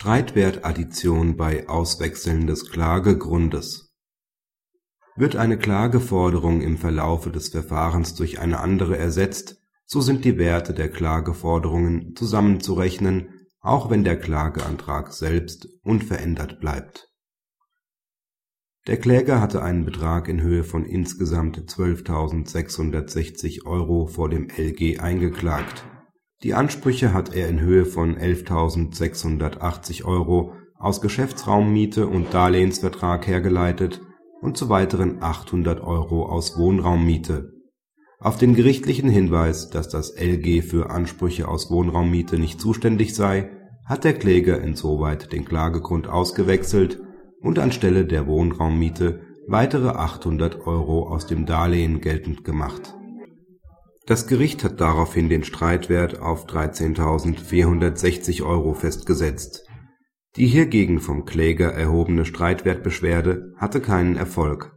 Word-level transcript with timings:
Streitwertaddition 0.00 1.36
bei 1.36 1.68
Auswechseln 1.68 2.46
des 2.46 2.70
Klagegrundes 2.70 3.92
Wird 5.16 5.34
eine 5.34 5.58
Klageforderung 5.58 6.60
im 6.60 6.78
Verlaufe 6.78 7.32
des 7.32 7.48
Verfahrens 7.48 8.14
durch 8.14 8.38
eine 8.38 8.60
andere 8.60 8.96
ersetzt, 8.96 9.60
so 9.86 10.00
sind 10.00 10.24
die 10.24 10.38
Werte 10.38 10.72
der 10.72 10.88
Klageforderungen 10.88 12.14
zusammenzurechnen, 12.14 13.48
auch 13.58 13.90
wenn 13.90 14.04
der 14.04 14.16
Klageantrag 14.16 15.12
selbst 15.12 15.66
unverändert 15.82 16.60
bleibt. 16.60 17.10
Der 18.86 18.98
Kläger 18.98 19.40
hatte 19.40 19.64
einen 19.64 19.84
Betrag 19.84 20.28
in 20.28 20.40
Höhe 20.40 20.62
von 20.62 20.84
insgesamt 20.84 21.58
12.660 21.58 23.66
Euro 23.66 24.06
vor 24.06 24.28
dem 24.28 24.46
LG 24.48 25.00
eingeklagt 25.00 25.84
die 26.44 26.54
Ansprüche 26.54 27.12
hat 27.12 27.34
er 27.34 27.48
in 27.48 27.60
Höhe 27.60 27.84
von 27.84 28.16
11.680 28.16 30.04
Euro 30.04 30.52
aus 30.78 31.00
Geschäftsraummiete 31.00 32.06
und 32.06 32.32
Darlehensvertrag 32.32 33.26
hergeleitet 33.26 34.00
und 34.40 34.56
zu 34.56 34.68
weiteren 34.68 35.20
800 35.20 35.80
Euro 35.80 36.26
aus 36.26 36.56
Wohnraummiete. 36.56 37.54
Auf 38.20 38.36
den 38.38 38.54
gerichtlichen 38.54 39.08
Hinweis, 39.08 39.70
dass 39.70 39.88
das 39.88 40.14
LG 40.16 40.62
für 40.62 40.90
Ansprüche 40.90 41.48
aus 41.48 41.72
Wohnraummiete 41.72 42.38
nicht 42.38 42.60
zuständig 42.60 43.16
sei, 43.16 43.50
hat 43.84 44.04
der 44.04 44.14
Kläger 44.14 44.60
insoweit 44.60 45.32
den 45.32 45.44
Klagegrund 45.44 46.06
ausgewechselt 46.08 47.00
und 47.40 47.58
anstelle 47.58 48.04
der 48.04 48.28
Wohnraummiete 48.28 49.22
weitere 49.48 49.88
800 49.88 50.66
Euro 50.66 51.08
aus 51.08 51.26
dem 51.26 51.46
Darlehen 51.46 52.00
geltend 52.00 52.44
gemacht 52.44 52.94
das 54.08 54.26
Gericht 54.26 54.64
hat 54.64 54.80
daraufhin 54.80 55.28
den 55.28 55.44
Streitwert 55.44 56.18
auf 56.18 56.46
13.460 56.46 58.42
Euro 58.42 58.72
festgesetzt. 58.72 59.66
Die 60.36 60.46
hiergegen 60.46 61.00
vom 61.00 61.26
Kläger 61.26 61.74
erhobene 61.74 62.24
Streitwertbeschwerde 62.24 63.52
hatte 63.58 63.82
keinen 63.82 64.16
Erfolg. 64.16 64.72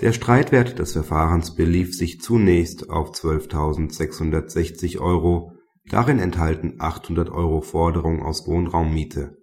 Der 0.00 0.14
Streitwert 0.14 0.78
des 0.78 0.94
Verfahrens 0.94 1.54
belief 1.54 1.94
sich 1.94 2.22
zunächst 2.22 2.88
auf 2.88 3.10
12.660 3.10 5.00
Euro, 5.00 5.52
darin 5.90 6.18
enthalten 6.18 6.76
800 6.78 7.28
Euro 7.28 7.60
Forderung 7.60 8.22
aus 8.22 8.46
Wohnraummiete. 8.46 9.36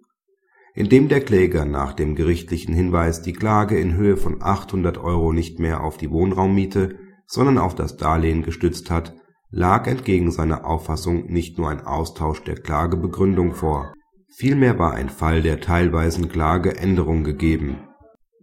Indem 0.74 1.08
der 1.08 1.20
Kläger 1.20 1.66
nach 1.66 1.92
dem 1.92 2.16
gerichtlichen 2.16 2.74
Hinweis 2.74 3.22
die 3.22 3.32
Klage 3.32 3.78
in 3.78 3.94
Höhe 3.94 4.16
von 4.16 4.42
800 4.42 4.98
Euro 4.98 5.32
nicht 5.32 5.60
mehr 5.60 5.84
auf 5.84 5.98
die 5.98 6.10
Wohnraummiete 6.10 7.05
sondern 7.26 7.58
auf 7.58 7.74
das 7.74 7.96
Darlehen 7.96 8.42
gestützt 8.42 8.90
hat, 8.90 9.14
lag 9.50 9.86
entgegen 9.86 10.30
seiner 10.30 10.64
Auffassung 10.64 11.26
nicht 11.26 11.58
nur 11.58 11.68
ein 11.68 11.84
Austausch 11.84 12.42
der 12.44 12.56
Klagebegründung 12.56 13.54
vor, 13.54 13.92
vielmehr 14.28 14.78
war 14.78 14.94
ein 14.94 15.08
Fall 15.08 15.42
der 15.42 15.60
teilweisen 15.60 16.28
Klageänderung 16.28 17.24
gegeben. 17.24 17.78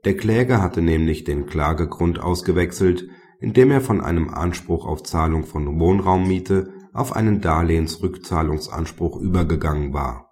Der 0.05 0.17
Kläger 0.17 0.61
hatte 0.61 0.81
nämlich 0.81 1.23
den 1.23 1.45
Klagegrund 1.45 2.19
ausgewechselt, 2.19 3.07
indem 3.39 3.71
er 3.71 3.81
von 3.81 4.01
einem 4.01 4.29
Anspruch 4.29 4.85
auf 4.85 5.03
Zahlung 5.03 5.45
von 5.45 5.79
Wohnraummiete 5.79 6.73
auf 6.93 7.15
einen 7.15 7.41
Darlehensrückzahlungsanspruch 7.41 9.19
übergegangen 9.19 9.93
war. 9.93 10.31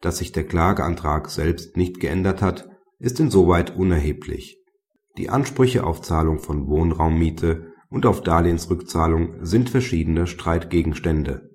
Dass 0.00 0.18
sich 0.18 0.32
der 0.32 0.44
Klageantrag 0.44 1.28
selbst 1.30 1.76
nicht 1.76 2.00
geändert 2.00 2.42
hat, 2.42 2.68
ist 2.98 3.20
insoweit 3.20 3.76
unerheblich 3.76 4.59
die 5.16 5.30
Ansprüche 5.30 5.84
auf 5.84 6.02
Zahlung 6.02 6.38
von 6.38 6.66
Wohnraummiete 6.68 7.72
und 7.88 8.06
auf 8.06 8.22
Darlehensrückzahlung 8.22 9.44
sind 9.44 9.70
verschiedene 9.70 10.26
Streitgegenstände. 10.26 11.50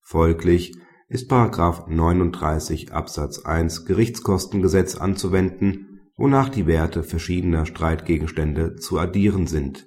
Folglich 0.00 0.76
ist§ 1.08 1.30
39 1.88 2.92
Absatz 2.92 3.40
1 3.40 3.86
Gerichtskostengesetz 3.86 4.96
anzuwenden, 4.96 6.00
wonach 6.16 6.50
die 6.50 6.66
Werte 6.66 7.02
verschiedener 7.02 7.64
Streitgegenstände 7.64 8.76
zu 8.76 8.98
addieren 8.98 9.46
sind. 9.46 9.86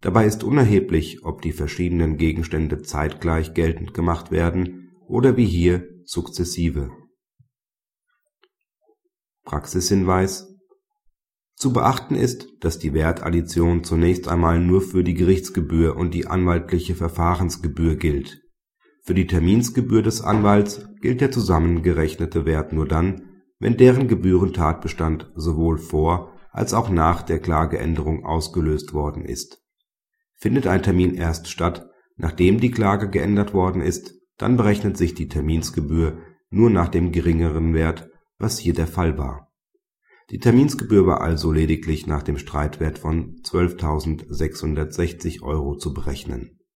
Dabei 0.00 0.26
ist 0.26 0.44
unerheblich, 0.44 1.24
ob 1.24 1.42
die 1.42 1.52
verschiedenen 1.52 2.16
Gegenstände 2.16 2.82
zeitgleich 2.82 3.54
geltend 3.54 3.94
gemacht 3.94 4.30
werden 4.30 4.92
oder 5.08 5.36
wie 5.36 5.46
hier 5.46 5.88
sukzessive. 6.04 6.90
Praxishinweis 9.44 10.55
zu 11.56 11.72
beachten 11.72 12.14
ist, 12.14 12.48
dass 12.60 12.78
die 12.78 12.92
Wertaddition 12.92 13.82
zunächst 13.82 14.28
einmal 14.28 14.60
nur 14.60 14.82
für 14.82 15.02
die 15.02 15.14
Gerichtsgebühr 15.14 15.96
und 15.96 16.12
die 16.12 16.26
anwaltliche 16.26 16.94
Verfahrensgebühr 16.94 17.96
gilt. 17.96 18.42
Für 19.02 19.14
die 19.14 19.26
Terminsgebühr 19.26 20.02
des 20.02 20.20
Anwalts 20.20 20.86
gilt 21.00 21.22
der 21.22 21.30
zusammengerechnete 21.30 22.44
Wert 22.44 22.74
nur 22.74 22.86
dann, 22.86 23.22
wenn 23.58 23.78
deren 23.78 24.06
Gebührentatbestand 24.06 25.32
sowohl 25.34 25.78
vor 25.78 26.34
als 26.50 26.74
auch 26.74 26.90
nach 26.90 27.22
der 27.22 27.38
Klageänderung 27.38 28.26
ausgelöst 28.26 28.92
worden 28.92 29.24
ist. 29.24 29.62
Findet 30.34 30.66
ein 30.66 30.82
Termin 30.82 31.14
erst 31.14 31.48
statt, 31.48 31.88
nachdem 32.16 32.60
die 32.60 32.70
Klage 32.70 33.08
geändert 33.08 33.54
worden 33.54 33.80
ist, 33.80 34.14
dann 34.36 34.58
berechnet 34.58 34.98
sich 34.98 35.14
die 35.14 35.28
Terminsgebühr 35.28 36.18
nur 36.50 36.68
nach 36.68 36.88
dem 36.88 37.12
geringeren 37.12 37.72
Wert, 37.72 38.10
was 38.38 38.58
hier 38.58 38.74
der 38.74 38.86
Fall 38.86 39.16
war 39.16 39.45
die 40.30 40.38
Terminsgebühr 40.38 41.06
war 41.06 41.20
also 41.20 41.52
lediglich 41.52 42.06
nach 42.06 42.22
dem 42.22 42.38
Streitwert 42.38 42.98
von 42.98 43.36
12.660 43.42 45.42
Euro 45.42 45.76
zu 45.76 45.94
berechnen 45.94 46.55